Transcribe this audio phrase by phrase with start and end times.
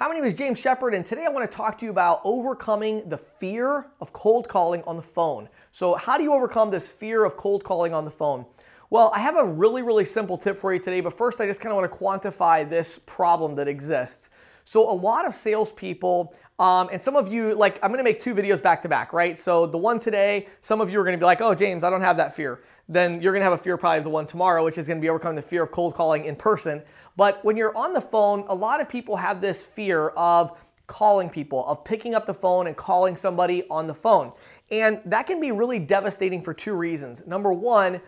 [0.00, 2.20] Hi, my name is James Shepard, and today I want to talk to you about
[2.22, 5.48] overcoming the fear of cold calling on the phone.
[5.72, 8.46] So, how do you overcome this fear of cold calling on the phone?
[8.90, 11.60] Well, I have a really, really simple tip for you today, but first I just
[11.60, 14.30] kind of want to quantify this problem that exists.
[14.64, 18.18] So, a lot of salespeople, um, and some of you, like, I'm going to make
[18.18, 19.36] two videos back to back, right?
[19.36, 21.90] So, the one today, some of you are going to be like, oh, James, I
[21.90, 22.62] don't have that fear.
[22.88, 24.98] Then you're going to have a fear probably of the one tomorrow, which is going
[24.98, 26.82] to be overcoming the fear of cold calling in person.
[27.14, 30.52] But when you're on the phone, a lot of people have this fear of
[30.86, 34.32] calling people, of picking up the phone and calling somebody on the phone.
[34.70, 37.26] And that can be really devastating for two reasons.
[37.26, 38.00] Number one,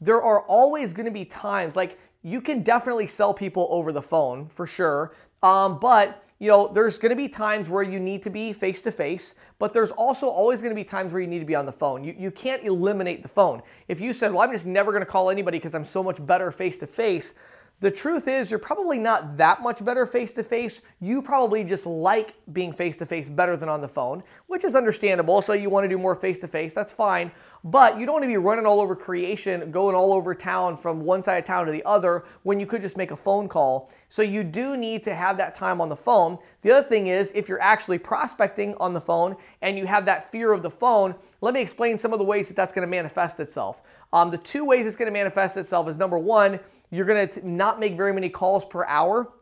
[0.00, 4.02] there are always going to be times like you can definitely sell people over the
[4.02, 5.14] phone for sure.
[5.42, 8.80] Um, but you know, there's going to be times where you need to be face
[8.82, 11.56] to face, but there's also always going to be times where you need to be
[11.56, 12.04] on the phone.
[12.04, 13.60] You, you can't eliminate the phone.
[13.88, 16.24] If you said, well, I'm just never going to call anybody because I'm so much
[16.24, 17.34] better face to face,
[17.80, 20.80] the truth is, you're probably not that much better face to face.
[21.00, 24.74] You probably just like being face to face better than on the phone, which is
[24.74, 25.42] understandable.
[25.42, 27.30] So you want to do more face to face, that's fine.
[27.64, 31.00] But you don't want to be running all over creation, going all over town from
[31.00, 33.90] one side of town to the other when you could just make a phone call.
[34.08, 36.38] So you do need to have that time on the phone.
[36.62, 40.30] The other thing is, if you're actually prospecting on the phone and you have that
[40.30, 42.90] fear of the phone, let me explain some of the ways that that's going to
[42.90, 43.82] manifest itself.
[44.12, 47.48] Um, the two ways it's going to manifest itself is number one, you're going to
[47.48, 49.32] not make very many calls per hour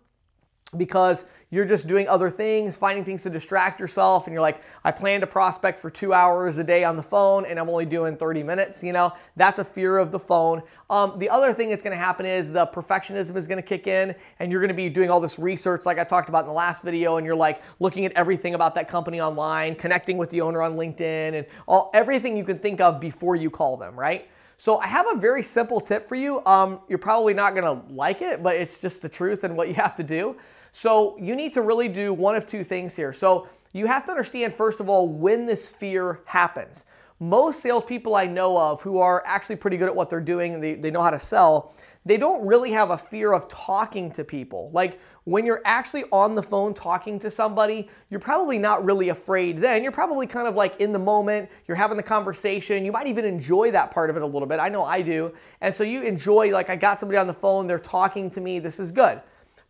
[0.77, 4.91] because you're just doing other things, finding things to distract yourself, and you're like, I
[4.91, 8.17] plan to prospect for two hours a day on the phone, and I'm only doing
[8.17, 8.83] 30 minutes.
[8.83, 10.62] You know, that's a fear of the phone.
[10.91, 13.87] Um, the other thing that's going to happen is the perfectionism is going to kick
[13.87, 16.48] in, and you're going to be doing all this research, like I talked about in
[16.48, 20.31] the last video, and you're like looking at everything about that company online, connecting with
[20.31, 23.97] the owner on LinkedIn, and all everything you can think of before you call them,
[23.97, 24.28] right?
[24.58, 26.44] So I have a very simple tip for you.
[26.46, 29.74] Um, you're probably not to like it, but it's just the truth and what you
[29.74, 30.36] have to do.
[30.72, 33.12] So you need to really do one of two things here.
[33.12, 36.86] So you have to understand, first of all, when this fear happens.
[37.18, 40.62] Most salespeople I know of who are actually pretty good at what they're doing and
[40.62, 41.75] they, they know how to sell,
[42.06, 44.71] they don't really have a fear of talking to people.
[44.72, 49.59] Like when you're actually on the phone talking to somebody, you're probably not really afraid
[49.59, 49.83] then.
[49.83, 52.84] You're probably kind of like in the moment, you're having the conversation.
[52.84, 54.61] You might even enjoy that part of it a little bit.
[54.61, 55.34] I know I do.
[55.61, 58.61] And so you enjoy, like, I got somebody on the phone, they're talking to me,
[58.61, 59.21] this is good.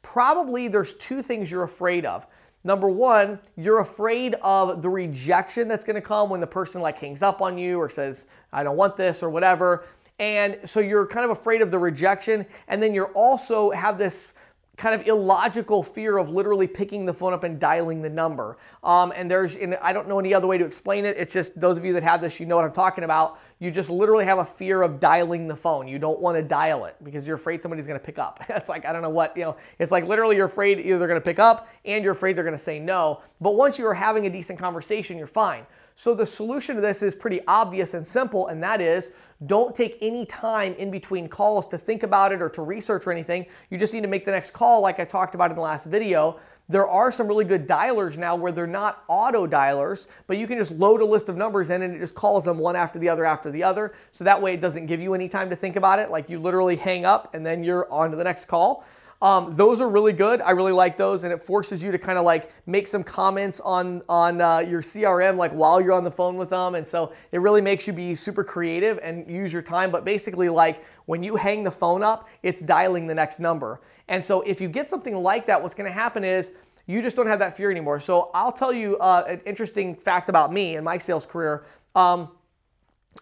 [0.02, 2.26] Probably there's two things you're afraid of.
[2.64, 7.22] Number one, you're afraid of the rejection that's gonna come when the person like hangs
[7.22, 9.86] up on you or says, I don't want this or whatever.
[10.18, 12.46] And so you're kind of afraid of the rejection.
[12.68, 14.32] And then you're also have this
[14.76, 18.58] kind of illogical fear of literally picking the phone up and dialing the number.
[18.84, 21.16] Um, and there's, and I don't know any other way to explain it.
[21.16, 23.38] It's just those of you that have this, you know what I'm talking about.
[23.58, 25.88] You just literally have a fear of dialing the phone.
[25.88, 28.44] You don't want to dial it because you're afraid somebody's going to pick up.
[28.50, 31.08] it's like, I don't know what, you know, it's like literally you're afraid either they're
[31.08, 33.22] going to pick up and you're afraid they're going to say no.
[33.40, 35.66] But once you are having a decent conversation, you're fine.
[35.98, 39.10] So the solution to this is pretty obvious and simple, and that is
[39.46, 43.12] don't take any time in between calls to think about it or to research or
[43.12, 43.46] anything.
[43.70, 45.86] You just need to make the next call like I talked about in the last
[45.86, 46.38] video.
[46.68, 50.58] There are some really good dialers now where they're not auto dialers, but you can
[50.58, 53.08] just load a list of numbers in and it just calls them one after the
[53.08, 53.94] other after the other.
[54.12, 56.10] So that way it doesn't give you any time to think about it.
[56.10, 58.84] Like you literally hang up and then you're on to the next call.
[59.22, 60.42] Um, those are really good.
[60.42, 63.60] I really like those, and it forces you to kind of like make some comments
[63.60, 67.12] on on uh, your CRM like while you're on the phone with them, and so
[67.32, 69.90] it really makes you be super creative and use your time.
[69.90, 74.24] But basically, like when you hang the phone up, it's dialing the next number, and
[74.24, 76.52] so if you get something like that, what's going to happen is
[76.86, 78.00] you just don't have that fear anymore.
[78.00, 81.64] So I'll tell you uh, an interesting fact about me and my sales career.
[81.94, 82.30] Um,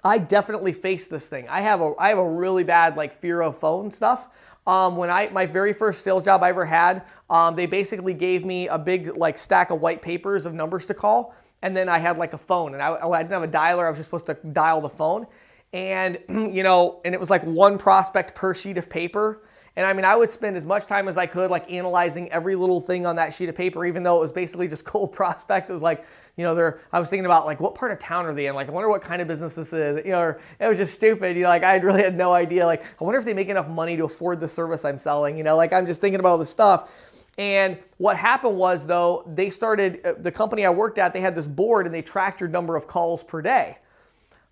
[0.02, 1.48] I definitely face this thing.
[1.48, 4.28] I have a I have a really bad like fear of phone stuff.
[4.66, 8.44] Um, when I my very first sales job I ever had, um, they basically gave
[8.44, 11.98] me a big like stack of white papers of numbers to call, and then I
[11.98, 13.86] had like a phone, and I, I didn't have a dialer.
[13.86, 15.26] I was just supposed to dial the phone,
[15.72, 19.42] and you know, and it was like one prospect per sheet of paper.
[19.76, 22.54] And I mean, I would spend as much time as I could like analyzing every
[22.54, 25.68] little thing on that sheet of paper, even though it was basically just cold prospects.
[25.68, 26.04] It was like,
[26.36, 28.54] you know, they're, I was thinking about like, what part of town are they in?
[28.54, 30.04] Like, I wonder what kind of business this is.
[30.04, 31.36] You know, or, it was just stupid.
[31.36, 32.66] You know, like I really had no idea.
[32.66, 35.36] Like, I wonder if they make enough money to afford the service I'm selling.
[35.36, 36.90] You know, like I'm just thinking about all this stuff.
[37.36, 41.34] And what happened was though, they started, uh, the company I worked at, they had
[41.34, 43.78] this board and they tracked your number of calls per day.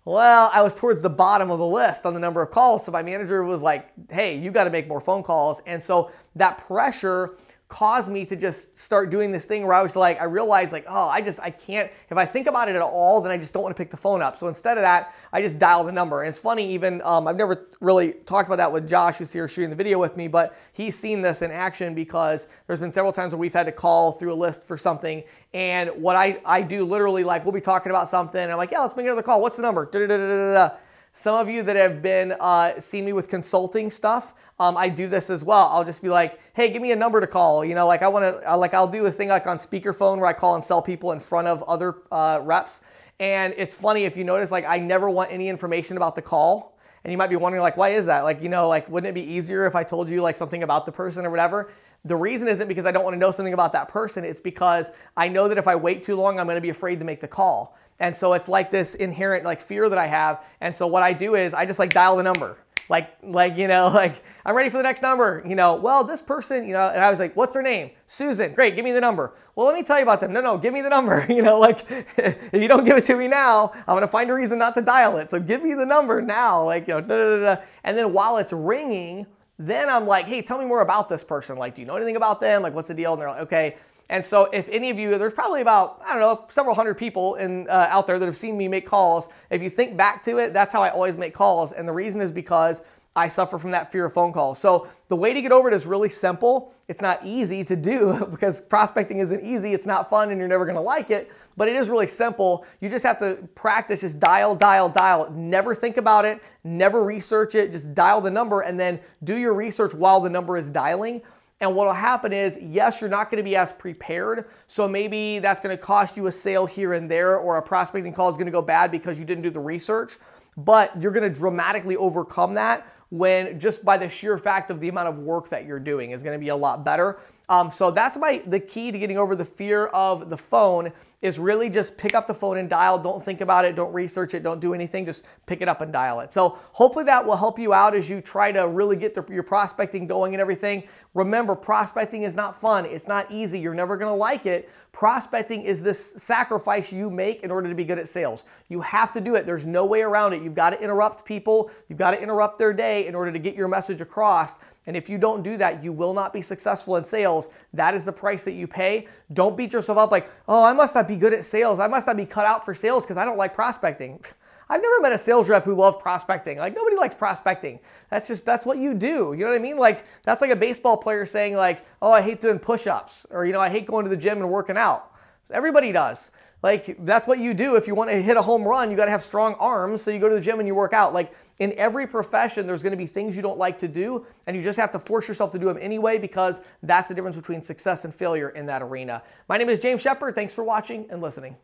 [0.05, 2.85] Well, I was towards the bottom of the list on the number of calls.
[2.85, 5.61] So my manager was like, hey, you got to make more phone calls.
[5.65, 7.37] And so that pressure
[7.73, 10.85] caused me to just start doing this thing where I was like, I realized like,
[10.87, 13.51] oh, I just, I can't, if I think about it at all, then I just
[13.51, 14.37] don't want to pick the phone up.
[14.37, 16.21] So instead of that, I just dial the number.
[16.21, 19.47] And it's funny, even, um, I've never really talked about that with Josh, who's here
[19.47, 23.11] shooting the video with me, but he's seen this in action because there's been several
[23.11, 25.23] times where we've had to call through a list for something.
[25.55, 28.69] And what I, I do literally, like, we'll be talking about something, and I'm like,
[28.69, 29.41] yeah, let's make another call.
[29.41, 29.87] What's the number?
[29.87, 30.75] Da, da, da,
[31.13, 35.07] some of you that have been uh, seen me with consulting stuff, um, I do
[35.07, 35.69] this as well.
[35.71, 38.07] I'll just be like, "Hey, give me a number to call." You know, like I
[38.07, 40.81] want to, like I'll do a thing like on speakerphone where I call and sell
[40.81, 42.81] people in front of other uh, reps.
[43.19, 46.73] And it's funny if you notice, like I never want any information about the call.
[47.03, 48.23] And you might be wondering, like, why is that?
[48.23, 50.85] Like, you know, like, wouldn't it be easier if I told you like something about
[50.85, 51.69] the person or whatever?
[52.05, 54.25] The reason isn't because I don't want to know something about that person.
[54.25, 56.99] It's because I know that if I wait too long, I'm going to be afraid
[56.99, 57.77] to make the call.
[57.99, 60.43] And so it's like this inherent like fear that I have.
[60.59, 62.57] And so what I do is I just like dial the number.
[62.89, 66.21] Like, like, you know, like I'm ready for the next number, you know, well, this
[66.21, 67.91] person, you know, and I was like, what's their name?
[68.07, 68.53] Susan.
[68.53, 68.75] Great.
[68.75, 69.33] Give me the number.
[69.55, 70.33] Well, let me tell you about them.
[70.33, 71.25] No, no, give me the number.
[71.33, 74.29] You know, like if you don't give it to me now, I'm going to find
[74.29, 75.31] a reason not to dial it.
[75.31, 76.63] So give me the number now.
[76.63, 79.25] Like, you know, da, da, da, and then while it's ringing,
[79.59, 81.57] then I'm like, hey, tell me more about this person.
[81.57, 82.63] Like, do you know anything about them?
[82.63, 83.13] Like, what's the deal?
[83.13, 83.77] And they're like, okay.
[84.09, 87.35] And so, if any of you, there's probably about, I don't know, several hundred people
[87.35, 89.29] in, uh, out there that have seen me make calls.
[89.49, 91.71] If you think back to it, that's how I always make calls.
[91.71, 92.81] And the reason is because
[93.15, 94.59] I suffer from that fear of phone calls.
[94.59, 96.73] So the way to get over it is really simple.
[96.87, 99.73] It's not easy to do because prospecting isn't easy.
[99.73, 102.65] It's not fun and you're never to like it, but it is really simple.
[102.81, 105.29] You just have to practice just dial, dial, dial.
[105.31, 107.71] Never think about it, never research it.
[107.71, 111.21] Just dial the number and then do your research while the number is dialing.
[111.61, 114.49] And what will happen is, yes, you're not to be as prepared.
[114.67, 118.29] So maybe that's to cost you a sale here and there, or a prospecting call
[118.29, 120.17] is to go bad because you didn't do the research.
[120.57, 125.07] But you're to dramatically overcome that when just by the sheer fact of the amount
[125.07, 127.19] of work that you're doing is going to be a lot better.
[127.47, 130.91] Um, so that's my the key to getting over the fear of the phone
[131.21, 132.97] is really just pick up the phone and dial.
[132.97, 133.75] Don't think about it.
[133.75, 134.41] Don't research it.
[134.41, 135.05] Don't do anything.
[135.05, 136.31] Just pick it up and dial it.
[136.31, 139.43] So hopefully that will help you out as you try to really get the, your
[139.43, 140.83] prospecting going and everything.
[141.13, 142.85] Remember, prospecting is not fun.
[142.85, 143.59] It's not easy.
[143.59, 144.71] You're never going to like it.
[144.91, 148.45] Prospecting is this sacrifice you make in order to be good at sales.
[148.69, 149.45] You have to do it.
[149.45, 150.42] There's no way around it.
[150.43, 151.71] You've got to interrupt people.
[151.87, 154.59] You've got to interrupt their day in order to get your message across.
[154.85, 157.49] And if you don't do that, you will not be successful in sales.
[157.73, 159.07] That is the price that you pay.
[159.31, 161.79] Don't beat yourself up like, oh, I must not be good at sales.
[161.79, 164.23] I must not be cut out for sales because I don't like prospecting.
[164.69, 166.57] I've never met a sales rep who loved prospecting.
[166.57, 167.79] Like nobody likes prospecting.
[168.09, 169.33] That's just that's what you do.
[169.37, 169.77] You know what I mean?
[169.77, 173.53] Like that's like a baseball player saying like, "Oh, I hate doing push-ups," or you
[173.53, 175.12] know, "I hate going to the gym and working out."
[175.51, 176.31] Everybody does.
[176.61, 179.05] Like that's what you do if you want to hit a home run, you got
[179.05, 181.13] to have strong arms, so you go to the gym and you work out.
[181.13, 184.55] Like in every profession there's going to be things you don't like to do and
[184.55, 187.61] you just have to force yourself to do them anyway because that's the difference between
[187.61, 189.21] success and failure in that arena.
[189.49, 190.35] My name is James Shepard.
[190.35, 191.57] Thanks for watching and listening.